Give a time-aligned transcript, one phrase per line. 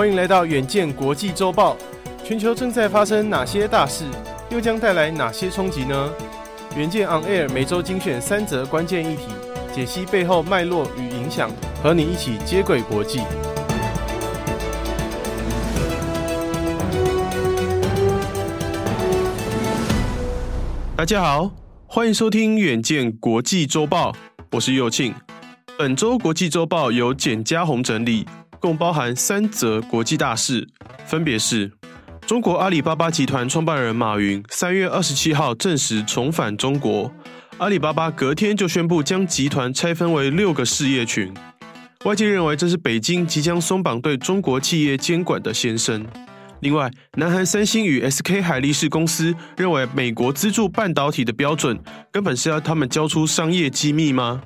[0.00, 1.76] 欢迎来到远见国际周报。
[2.24, 4.06] 全球正在发生哪些大事，
[4.48, 6.10] 又将带来哪些冲击呢？
[6.74, 9.24] 远见 On Air 每周精选三则关键议题，
[9.74, 11.50] 解析背后脉络与影响，
[11.82, 13.20] 和你一起接轨国际。
[20.96, 21.50] 大家好，
[21.86, 24.16] 欢迎收听远见国际周报，
[24.52, 25.14] 我是右庆。
[25.78, 28.26] 本周国际周报由简家宏整理，
[28.60, 30.68] 共包含三则国际大事，
[31.06, 31.72] 分别是。
[32.26, 37.10] 中国阿里巴巴集团创办人马云三月二十七号证实重返中国，
[37.58, 41.34] 阿里巴巴隔天就宣布将集团拆分为六个事业群。
[42.04, 46.06] 外界认为这是北京即将松绑对中国企业监管的先声。
[46.60, 51.78] 另外，南韩三星与 SK 海力士公司认为，美国资助半导体的标准
[52.12, 54.42] 根本是要他们交出商业机密吗？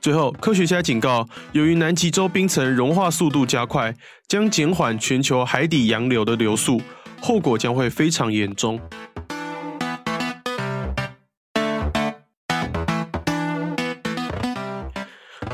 [0.00, 3.94] 最后，科学家警告，由于南极洲冰层融化速度加快，
[4.26, 6.80] 将减缓全球海底洋流的流速。
[7.20, 8.80] 后果将会非常严重。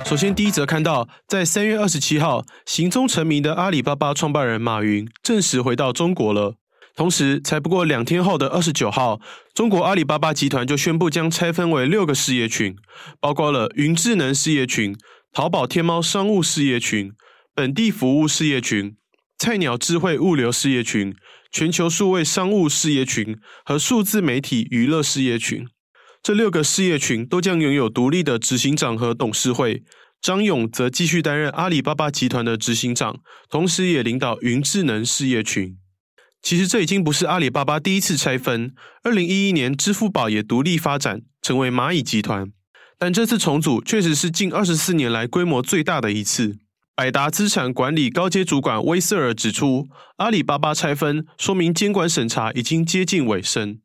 [0.05, 6.55] 首先，第一则看到，在三月二十七号，行踪成谜的阿里巴巴创办人马云证实回到中国了。
[6.97, 9.21] 同时，才不过两天后的二十九号，
[9.55, 12.75] 中国阿里巴巴集团就宣布将拆分为六个事业群，
[13.21, 14.97] 包括了云智能事业群、
[15.33, 17.13] 淘宝天猫商务事业群、
[17.55, 18.97] 本地服务事业群、
[19.39, 21.15] 菜鸟智慧物流事业群。
[21.53, 25.67] 全球数位商务事业群和数字媒体娱乐事业群，
[26.23, 29.83] 这六个事业群都将拥有独立的执行长和董事会。
[30.21, 35.79] 张勇则继续担任阿里巴巴集团的执行长，同时也领导云智能事业群。
[36.47, 42.53] 其实这已经不是阿里巴巴第一次拆分，二零一一年支付宝也独立发展，成为蚂蚁集团。
[43.01, 46.55] 但这次重组确实是近二十四年来规模最大的一次。
[46.95, 53.81] 百达资产管理高阶主管威瑟尔指出，阿里巴巴拆分说明监管审查已经接近尾声。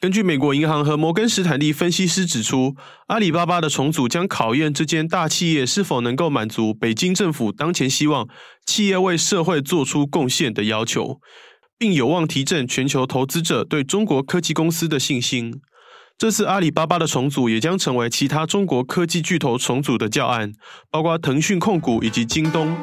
[0.00, 2.74] 根据美国银行和摩根士坦利分析师指出，
[3.06, 8.28] 阿里巴巴的重组将考验这间大企业是否能够满足北京政府当前希望
[8.66, 11.20] 企业为社会做出贡献的要求，
[11.80, 15.62] 并有望提振全球投资者对中国科技公司的信心。
[16.18, 20.52] 这次阿里巴巴的重组也将成为其他中国科技巨头重组的教案，
[20.90, 22.76] 包括腾讯控股以及京东。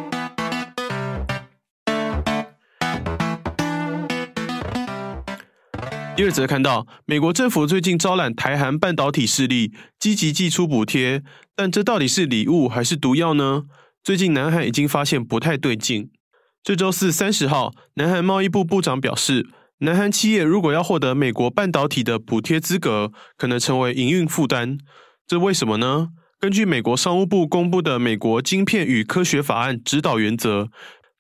[6.16, 11.22] 第二则看到，美国政府最近招揽台韩半导体势力，积极寄出补贴，
[11.56, 13.66] 但这到底是礼物还是毒药呢？
[14.04, 16.10] 最近南韩已经发现不太对劲。
[16.68, 19.48] 这周四三十号，南韩贸易部部长表示。
[19.80, 24.78] 南韩企业如果要获得美国半导体的补贴资格，可能成为营运负担。
[25.26, 26.10] 这为什么呢？
[26.42, 30.64] 根据美国商务部公布的《美国晶片与科学法案指导原则》，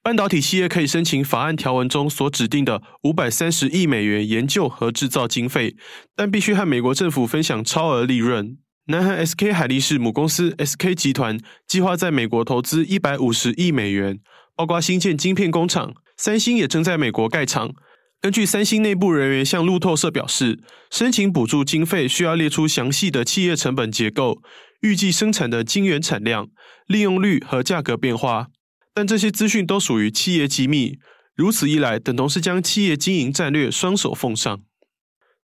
[0.03, 5.77] 半导体企业可以申请法案条文中所指定的五百三十亿美元研究和制造经费，
[6.13, 8.57] 但必须和美国政府分享超额利润。
[8.87, 14.19] 南韩 SK 海力士母公司 SK 集团计划在美国投资一百五十亿美元，
[14.57, 15.93] 包括新建晶片工厂。
[16.17, 17.73] 三星也正在美国盖厂。
[18.19, 20.59] 根据三星内部人员向路透社表示，
[20.89, 24.41] 申请补助经费需要列出详细的企业成本结构、
[24.81, 26.49] 预计生产的晶圆产量、
[26.87, 28.47] 利用率和价格变化，
[28.95, 30.97] 但这些资讯都属于企业机密。
[31.35, 34.59] 如此一来，等同是将企业经营战略双手奉上。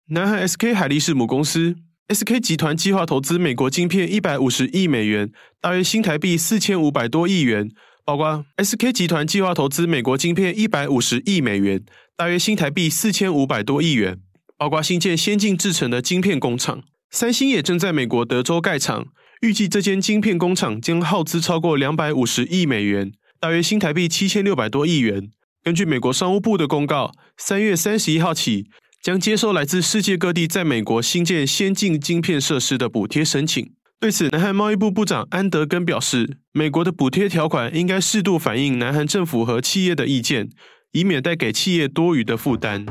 [0.09, 1.77] 南韩 SK 海力士母公司
[2.09, 5.31] SK 集团计划投资美国晶片一百五十亿美元，
[5.61, 7.69] 大约新台币四千五百多亿元。
[8.07, 11.83] 包括 SK 集团计划投资美国晶片一百五十亿美元，
[12.15, 14.21] 大约新台币四千五百多亿元，
[14.57, 16.83] 包括新建先进制程的晶片工厂。
[17.11, 19.07] 三星也正在美国德州盖厂，
[19.41, 23.11] 预计这间晶片工厂将耗资超过两百五十亿美元，
[23.41, 25.29] 大约新台币七千六百多亿元。
[25.61, 28.69] 根据美国商务部的公告，三月三十一号起
[29.03, 33.73] 将接收来自世界各地在美国新建先进晶片设施的补贴申请。
[33.99, 40.51] 对此，南韩贸易部部长安德根表示，美国的补贴条款应该适度反映南韩政府和企业的意见，
[40.91, 42.85] 以免带给企业多余的负担。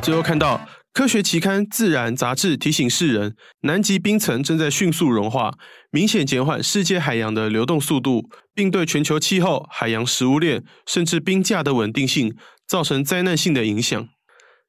[0.00, 5.54] 最后看到，科学期刊《自然》杂志提醒世人，南极冰层正在迅速融化，
[5.90, 12.36] 明显减缓世界海洋的流动速度，并对全球气候、海洋食物链甚至冰架的稳定性
[12.68, 14.08] 造成灾难性的影响。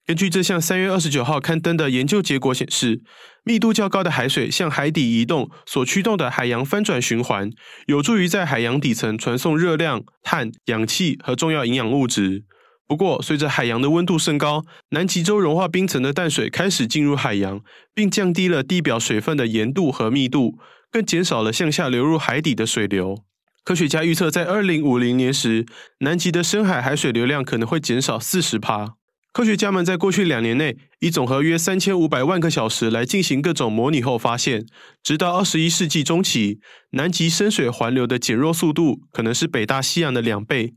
[0.10, 3.04] 根据这项三月二十九号刊登的研究结果显示，
[3.44, 7.52] 密度较高的海水向海底移动所驱动的海洋翻转循环，
[7.86, 12.44] 有助于在海洋底层传送热量、碳、氧气和重要营养物质。
[12.88, 17.62] 不过，随着海洋的温度升高，南极洲融化冰层的淡水开始进入海洋，
[17.94, 20.58] 并降低了地表水分的盐度和密度，
[20.92, 23.24] 更减少了向下流入海底的水流。
[23.64, 25.68] 科学家预测，在二零五零年时，
[26.00, 28.96] 南极的深海海水流量可能会减少四十帕。
[29.40, 34.66] 科学家们在过去两年内，以总和约三千五百万个小时来进行各种模拟后发现，
[35.02, 36.60] 直到二十一世纪中期，
[36.92, 40.74] 南极深水环流的减弱速度可能是北大西洋的两倍。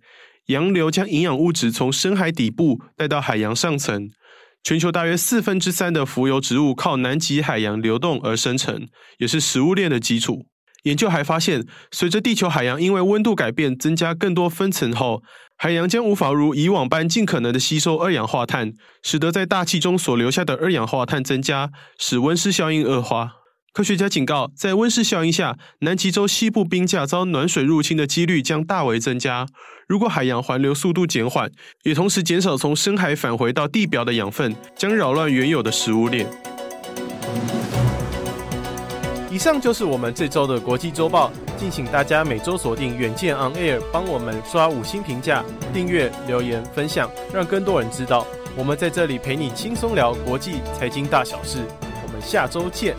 [0.47, 4.09] 洋流将营养物质从深海底部带到海洋上层。
[4.62, 8.87] 全球大约四分之三的浮游植物靠南极海洋流动而生成，
[9.19, 10.47] 也是食物链的基础。
[10.85, 15.23] 研究还发现，随着地球海洋因为温度改变增加更多分层后，
[15.62, 21.70] 海洋将无法如以往般尽可能的吸收二氧化碳，使得在大气中所留下的二氧化碳增加，
[22.00, 23.35] 使温室效应恶化。
[23.73, 29.47] 科学家警告，在温室效应下，南极洲西部冰架遭暖水入侵的几率将大为增加。
[29.87, 31.49] 如果海洋环流速度减缓，
[31.85, 36.26] 也同时减少从深海返回到地表的养分，将扰乱原有的食物链。
[39.31, 41.32] 以上就是我们这周的国际周报，
[41.62, 48.26] 敬请大家每周锁定远见 On Air，帮我们刷五星评价、订阅、留言、分享，让更多人知道。
[48.56, 51.59] 我们在这里陪你轻松聊国际财经大小事，
[52.05, 52.97] 我们下周见。